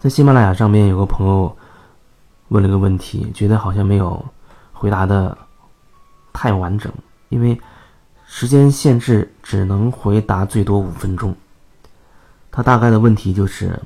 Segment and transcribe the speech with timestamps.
[0.00, 1.54] 在喜马拉雅上面有个朋友
[2.48, 4.24] 问了个问题，觉得好像没有
[4.72, 5.36] 回答的
[6.32, 6.90] 太完整，
[7.28, 7.60] 因为
[8.24, 11.36] 时间限制只能回答最多五分钟。
[12.50, 13.78] 他大概的问题就是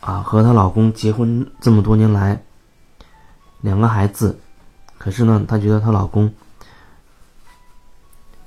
[0.00, 2.42] 啊，和她老公结婚这么多年来，
[3.60, 4.36] 两个孩子，
[4.98, 6.34] 可是呢，她觉得她老公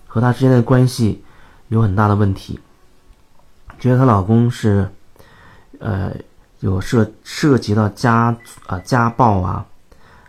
[0.05, 1.23] 和她之间的关系
[1.70, 2.59] 有很大的问题，
[3.80, 4.91] 觉得她老公是。
[5.81, 6.16] 呃，
[6.59, 9.66] 有涉涉及到家啊家暴啊，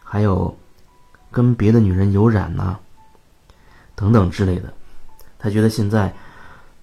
[0.03, 0.57] 还有
[1.31, 2.79] 跟别的女人有染呐，
[3.95, 4.73] 等等之类的。
[5.39, 6.13] 他觉得现在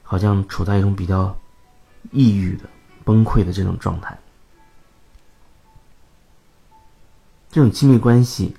[0.03, 1.35] 好像处在一种比较
[2.11, 2.69] 抑郁的、
[3.03, 4.17] 崩溃的这种状态。
[7.49, 8.55] 这种亲密关系，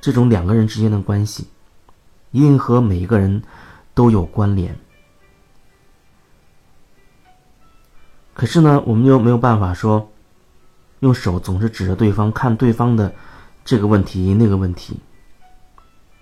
[0.00, 1.46] 这种两个人之间的关系，
[2.32, 3.40] 一定和每一个人
[3.94, 4.76] 都有关联。
[8.36, 10.12] 可是呢，我们又没有办法说，
[11.00, 13.10] 用手总是指着对方看对方的
[13.64, 15.00] 这个问题那个问题。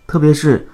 [0.07, 0.69] 特别是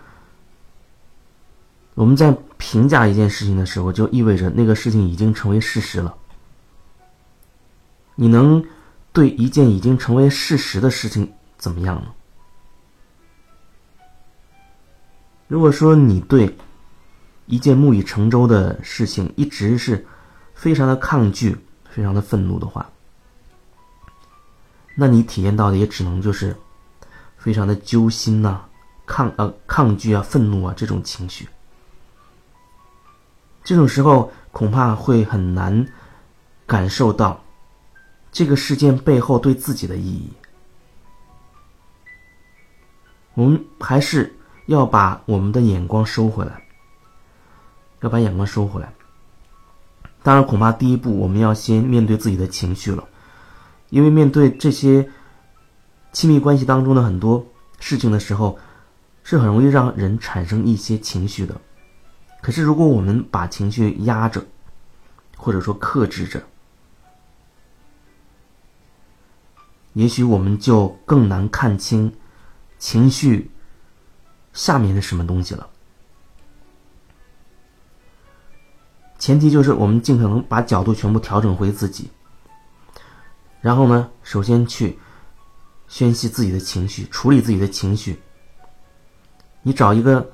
[1.95, 6.15] 我们在评价一件事情的时候，就意味着那个事情已经成为事实了。
[8.17, 8.63] 你能
[9.11, 12.13] 对一件已经成为事实的事情怎么样呢？
[15.49, 16.55] 如果说你对
[17.47, 20.07] 一件木已成舟的事情一直是。
[20.61, 21.57] 非常的抗拒，
[21.89, 22.87] 非常的愤怒的话，
[24.95, 26.55] 那你体验到的也只能就是
[27.39, 28.61] 非常的揪心呐，
[29.07, 31.49] 抗呃抗拒啊，愤怒啊这种情绪。
[33.65, 35.87] 这种时候恐怕会很难
[36.67, 37.43] 感受到
[38.31, 40.31] 这个事件背后对自己的意义。
[43.33, 44.31] 我们还是
[44.67, 46.63] 要把我们的眼光收回来，
[48.01, 48.93] 要把眼光收回来。
[50.23, 53.03] 当然，恐怕第一步我们要先面对自己的情绪了，
[53.89, 55.09] 因为面对这些
[56.13, 57.47] 亲密关系当中的很多
[57.79, 58.59] 事情的时候，
[59.25, 61.59] 是很容易让人产生一些情绪的。
[62.43, 64.45] 可是，如果我们把情绪压着，
[65.39, 66.43] 或者说克制着，
[69.95, 72.13] 也许我们就更难看清
[72.79, 73.51] 情绪
[74.53, 75.70] 下面的什么东西了。
[79.21, 82.11] 前提就是我们尽可能把角度全部调整回自己，
[83.61, 84.99] 然后呢，首先去
[85.89, 88.19] 宣泄自己的情绪，处理自己的情绪。
[89.61, 90.31] 你找一个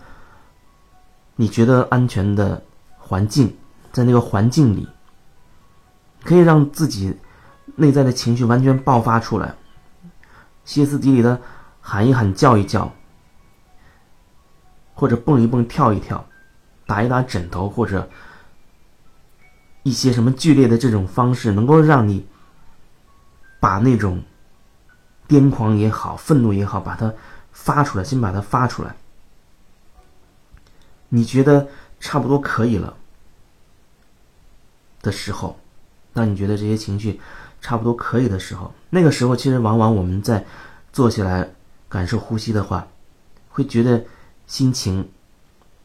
[1.34, 2.62] 你觉得安全的
[2.96, 3.56] 环境，
[3.90, 4.88] 在那个环境里，
[6.22, 7.12] 可以让自己
[7.74, 9.52] 内在的情绪完全爆发出来，
[10.64, 11.40] 歇斯底里的
[11.80, 12.94] 喊一喊、叫一叫，
[14.94, 16.24] 或者蹦一蹦、跳一跳，
[16.86, 18.08] 打一打枕头，或者。
[19.86, 22.26] 一些什么剧烈的这种方式，能够让你
[23.60, 24.20] 把那种
[25.28, 27.14] 癫狂也好、愤怒也好，把它
[27.52, 28.96] 发出来，先把它发出来。
[31.08, 31.68] 你觉得
[32.00, 32.96] 差不多可以了
[35.02, 35.56] 的时候，
[36.12, 37.20] 当你觉得这些情绪
[37.60, 40.44] 差不多可以的时候，那个时候其实往往我们在
[40.92, 41.48] 坐下来
[41.88, 42.88] 感受呼吸的话，
[43.50, 44.04] 会觉得
[44.48, 45.08] 心情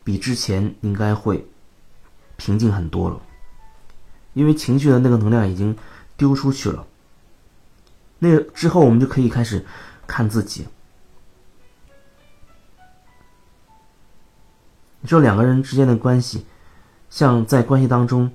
[0.03, 1.47] 比之前应该会
[2.37, 3.21] 平静很多了。
[4.33, 5.75] 因为情绪的那个能量已经
[6.15, 6.87] 丢出去了，
[8.19, 9.65] 那之后我们就可以开始
[10.07, 10.67] 看自己。
[15.01, 16.45] 你说两个人之间的关系，
[17.09, 18.31] 像在关系当中，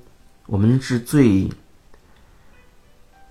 [0.46, 1.50] 我们是最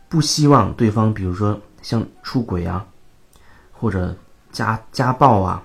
[0.09, 2.87] 不希望对方，比如说像出轨啊，
[3.73, 4.17] 或者
[4.51, 5.63] 家家暴啊，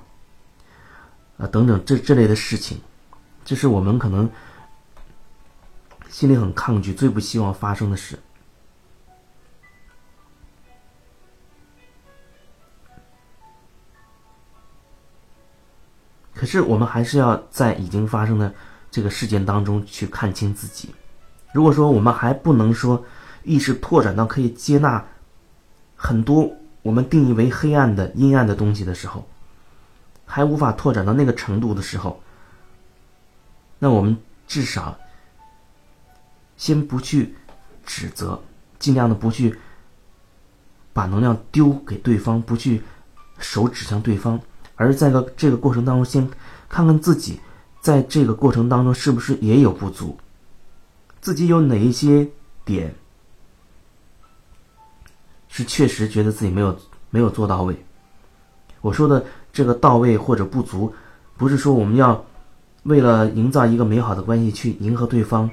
[1.38, 2.78] 啊等等这这类的事情，
[3.44, 4.30] 这是我们可能。
[6.10, 8.18] 心里很抗拒，最不希望发生的事。
[16.34, 18.52] 可是，我们还是要在已经发生的
[18.90, 20.92] 这个事件当中去看清自己。
[21.52, 23.04] 如果说我们还不能说
[23.44, 25.04] 意识拓展到可以接纳
[25.94, 26.50] 很多
[26.82, 29.26] 我们定义为黑暗的阴暗的东西的时候，
[30.26, 32.20] 还无法拓展到那个程度的时候，
[33.78, 34.16] 那我们
[34.48, 34.98] 至少。
[36.60, 37.34] 先不去
[37.86, 38.38] 指责，
[38.78, 39.58] 尽量的不去
[40.92, 42.82] 把能量丢给对方，不去
[43.38, 44.38] 手指向对方，
[44.76, 46.28] 而在个这个过程当中，先
[46.68, 47.40] 看看自己
[47.80, 50.18] 在这个过程当中是不是也有不足，
[51.22, 52.28] 自己有哪一些
[52.62, 52.94] 点
[55.48, 56.78] 是确实觉得自己没有
[57.08, 57.74] 没有做到位。
[58.82, 60.94] 我说的这个到位或者不足，
[61.38, 62.22] 不是说我们要
[62.82, 65.50] 为了营造一个美好的关系去迎合对方。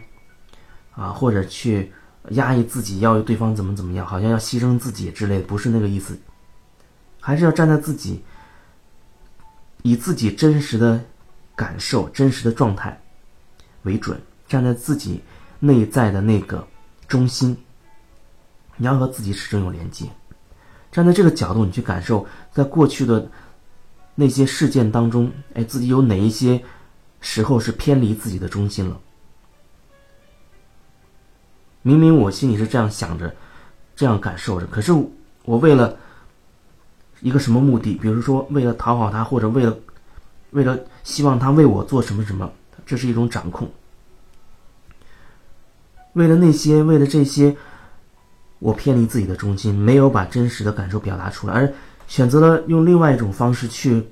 [0.98, 1.94] 啊，或者去
[2.32, 6.18] 压抑自己，要对方怎么怎么样，好像要牺牲自己之类的，不是那个意思，
[7.22, 8.24] 还是要站在自己，
[9.84, 11.00] 以自己真实的
[11.56, 13.00] 感受、真实的状态
[13.84, 15.22] 为准，站在自己
[15.60, 16.68] 内在的那个
[17.08, 17.56] 中心，
[18.76, 20.06] 你要和自己始终有连接，
[20.92, 23.30] 站在这个角度，你去感受，在过去的
[24.16, 26.60] 那些事件当中，哎，自己有哪一些
[27.22, 29.00] 时候是偏离自己的中心了。
[31.88, 33.34] 明明我心里是这样想着，
[33.96, 34.92] 这样感受着，可是
[35.46, 35.98] 我为了
[37.22, 39.74] 一个什么目的，比如说为了讨好他，或者为了
[40.52, 42.52] 为了希望他为我做什么什么，
[42.86, 43.72] 这是一种掌控。
[46.12, 47.56] 为了那些，为了这些，
[48.60, 51.74] 我偏离自己的中心，没有把真实的感受表达出来，而
[52.06, 54.06] 选择了用另外一种方式去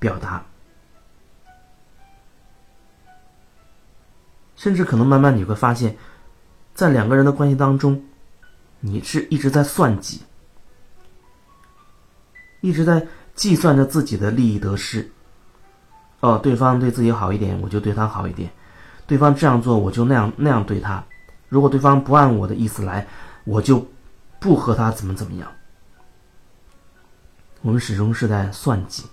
[0.00, 0.44] 表达，
[4.56, 5.96] 甚至可能慢慢你会发现。
[6.76, 8.04] 在两个人的关系当中，
[8.80, 10.20] 你是一直在算计，
[12.60, 15.10] 一直在计算着自己的利益得失。
[16.20, 18.50] 哦，对方对自己好一点，我就对他好一点；
[19.06, 21.02] 对方这样做，我就那样那样对他。
[21.48, 23.08] 如果对方不按我的意思来，
[23.44, 23.88] 我就
[24.38, 25.50] 不和他怎么怎么样。
[27.62, 29.04] 我们始终是在算计，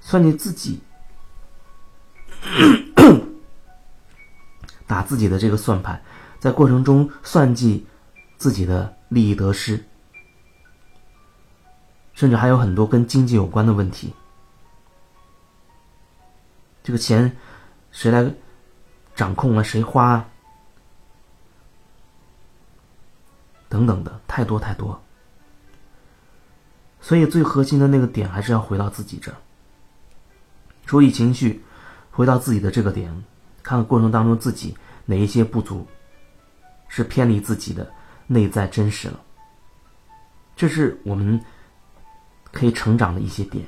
[0.00, 0.80] 算计自己，
[4.88, 6.02] 打自己的这个算盘。
[6.40, 7.86] 在过程中算计
[8.38, 9.84] 自己的利益得失，
[12.14, 14.14] 甚至还有很多跟经济有关的问题。
[16.82, 17.36] 这个钱
[17.92, 18.34] 谁来
[19.14, 19.62] 掌控啊？
[19.62, 20.12] 谁花？
[20.12, 20.28] 啊？
[23.68, 25.00] 等等的，太多太多。
[27.02, 29.36] 所以最核心的那个点还是要回到自己这儿，
[30.86, 31.62] 处理情绪，
[32.10, 33.10] 回到自己的这个点，
[33.62, 35.86] 看看过程当中自己哪一些不足。
[36.90, 37.88] 是偏离自己的
[38.26, 39.20] 内在真实了，
[40.56, 41.40] 这是我们
[42.50, 43.64] 可以成长的一些点。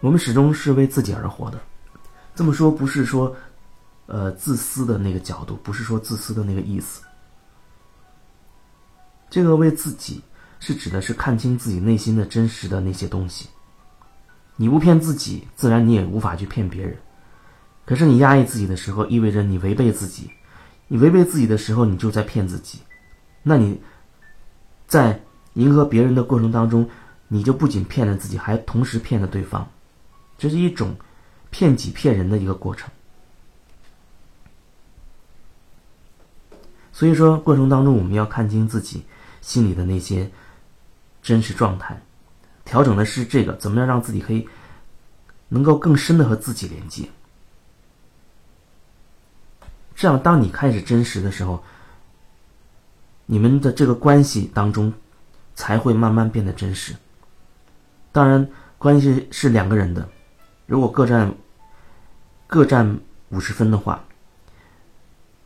[0.00, 1.60] 我们始终是为自己而活的，
[2.34, 3.34] 这么说不是说，
[4.06, 7.02] 呃，自私的那个角度，不是说自私的那个意思。
[9.30, 10.20] 这个为自己
[10.58, 13.48] 是指的是看清自己内心的真实的那些东西。
[14.56, 16.96] 你不骗自己，自然你也无法去骗别人。
[17.86, 20.30] 可是你压抑自己的时候，意味着你违背自己。
[20.88, 22.78] 你违背自己的时候，你就在骗自己。
[23.42, 23.80] 那你
[24.86, 25.20] 在
[25.54, 26.88] 迎合别人的过程当中，
[27.28, 29.68] 你就不仅骗了自己，还同时骗了对方。
[30.36, 30.94] 这是一种
[31.50, 32.90] 骗己骗人的一个过程。
[36.92, 39.04] 所以说，过程当中我们要看清自己
[39.40, 40.30] 心里的那些
[41.22, 42.00] 真实状态，
[42.64, 44.46] 调整的是这个，怎么样让自己可以
[45.48, 47.08] 能够更深的和自己连接。
[49.94, 51.62] 这样，当你开始真实的时候，
[53.26, 54.92] 你们的这个关系当中
[55.54, 56.94] 才会慢慢变得真实。
[58.12, 60.08] 当然，关系是两个人的，
[60.66, 61.34] 如果各占
[62.46, 62.98] 各占
[63.30, 64.04] 五十分的话，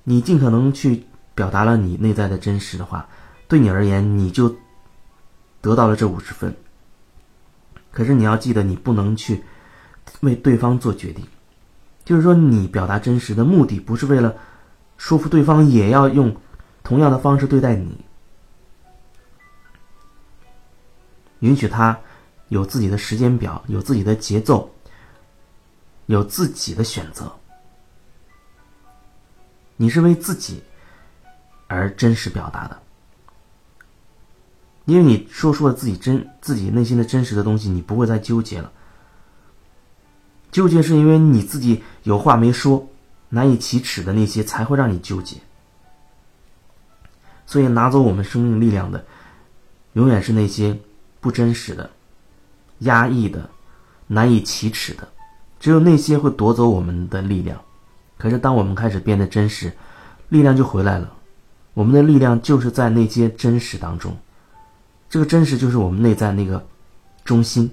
[0.05, 1.05] 你尽可能去
[1.35, 3.09] 表达了你内在的真实的话，
[3.47, 4.57] 对你而言，你就
[5.61, 6.55] 得到了这五十分。
[7.91, 9.45] 可是你要记得，你不能去
[10.21, 11.27] 为对方做决定。
[12.09, 14.35] 就是说，你表达真实的目的不是为了
[14.97, 16.35] 说服对方，也要用
[16.83, 18.03] 同样的方式对待你，
[21.41, 22.01] 允许他
[22.49, 24.75] 有自己的时间表，有自己的节奏，
[26.07, 27.31] 有自己的选择。
[29.77, 30.63] 你是为自己
[31.67, 32.81] 而真实表达的，
[34.87, 38.73] 因为你说出了自己真自己内心的真实的东西，你不会再纠结了。
[40.51, 42.89] 纠结是因为你自己有话没说，
[43.29, 45.37] 难以启齿的那些才会让你纠结。
[47.47, 49.05] 所以拿走我们生命力量的，
[49.95, 50.79] 永远是那些
[51.21, 51.91] 不真实的、
[52.81, 53.49] 压抑的、
[54.07, 55.09] 难以启齿的。
[55.61, 57.61] 只有那些会夺走我们的力量。
[58.17, 59.73] 可是当我们开始变得真实，
[60.29, 61.13] 力量就回来了。
[61.75, 64.17] 我们的力量就是在那些真实当中。
[65.09, 66.67] 这个真实就是我们内在那个
[67.25, 67.71] 中心。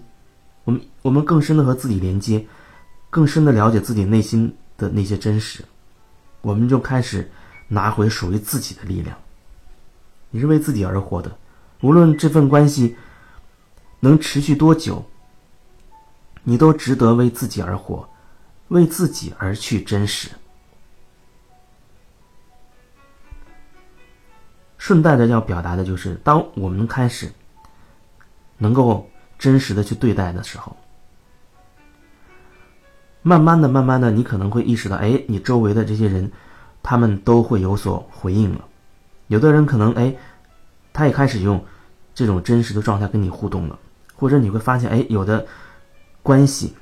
[0.64, 2.46] 我们我们更深的和自己连接。
[3.16, 5.64] 更深的了解自己内心的那些真实，
[6.42, 7.32] 我们就开始
[7.70, 9.18] 拿回属于自己的力量。
[10.32, 11.34] 你是为自己而活的，
[11.80, 12.98] 无论这份关系
[14.02, 15.06] 能持续多久，
[16.44, 18.06] 你都值得为自己而活，
[18.68, 20.30] 为自己而去真实。
[24.78, 27.32] 顺带的要表达的就是，当我们开始
[28.58, 30.76] 能够真实的去对待的时候。
[33.28, 36.32] 慢慢的，慢慢的，你可能会意识到，哎，你周围的这些人，
[36.84, 38.64] 他们都会有所回应了。
[39.30, 40.16] 有的人可能哎，
[40.94, 41.66] 他也开始用
[42.14, 43.80] 这种真实的状态跟你互动了，
[44.16, 45.44] 或者你会发现哎，有的
[46.22, 46.76] 关系，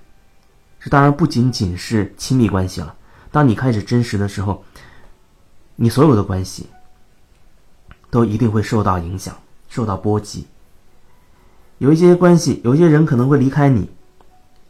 [0.82, 2.94] 这当然不仅仅是亲密关系了。
[3.32, 4.66] 当你开始真实的时候，
[5.78, 6.68] 你所有的关系
[8.10, 9.34] 都一定会受到影响、
[9.70, 10.46] 受到波及。
[11.78, 13.90] 有一些关系，有一些人可能会离开你，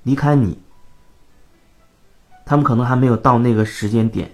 [0.03, 0.59] 离开你，
[2.53, 4.31] 他们可能还没有到那个时间点。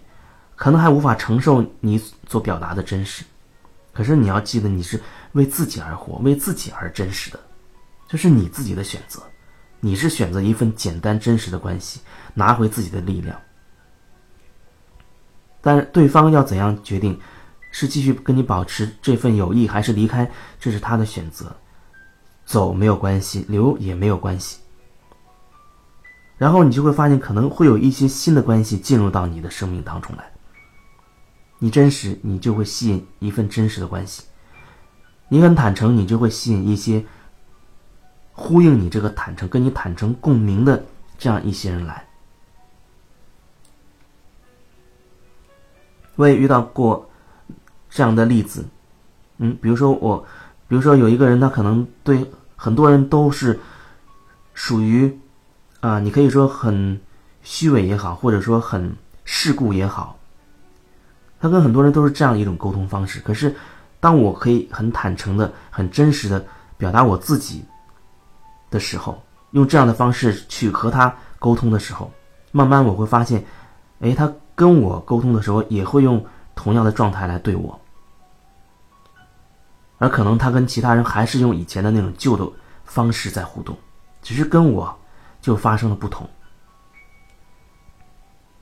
[0.58, 1.98] 可能还无法承受你
[2.28, 3.24] 所表达的真实，
[3.94, 7.40] 可是你要记得，你是为自己而活，为自己而真实的，
[8.10, 9.22] 这是你自己的选择，
[9.80, 12.02] 你是选择一份简单真实的关系，
[12.34, 13.40] 拿回自己的力量。
[15.62, 17.18] 但对方要怎样决定，
[17.72, 21.56] 是继续跟你保持这份友谊，还是离开，这是他的选择。
[22.46, 24.60] 走没有关系，留也没有关系。
[26.40, 30.24] 然后你就会发现，可能会有一些新的关系进入到你的生命当中来。
[31.60, 34.24] 你真实，你就会吸引一份真实的关系；
[35.28, 37.06] 你很坦诚，你就会吸引一些
[38.32, 40.82] 呼应你这个坦诚、跟你坦诚共鸣的
[41.18, 42.08] 这样一些人来。
[46.16, 47.10] 我也遇到过
[47.90, 48.66] 这样的例子，
[49.40, 50.26] 嗯，比如说我，
[50.70, 53.60] 比如说有一个人，他可能对很多人都是
[54.54, 55.20] 属于
[55.82, 57.00] 啊，你可以说很
[57.42, 58.94] 虚伪也好，或者说很
[59.24, 60.18] 世故也好。
[61.40, 63.56] 他跟很多人都是这样一种沟通方式，可是，
[64.02, 66.46] 当我可以很坦诚的、很真实的
[66.78, 67.64] 表达我自己
[68.70, 72.12] 的时候，用这样的方式去和他沟通的时候，
[72.52, 73.42] 慢慢我会发现，
[74.02, 76.22] 哎，他跟我沟通的时候也会用
[76.56, 77.80] 同样的状态来对我，
[79.98, 82.46] 而可能他跟其他人还是用以前的那种旧的
[82.84, 83.78] 方式在互动，
[84.22, 84.94] 只是跟我
[85.42, 86.30] 就发生了不同，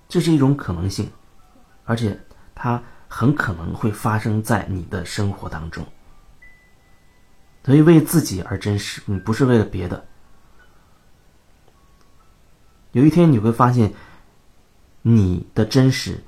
[0.07, 1.11] 这是一种可能性，
[1.85, 2.19] 而且。
[2.59, 5.85] 它很可能会发生在你的生活当中，
[7.63, 10.03] 所以为自己而真实，你不是为了别的。
[12.93, 13.93] 有一天你会发现，
[15.03, 16.19] 你的真实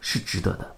[0.00, 0.75] 是值得的。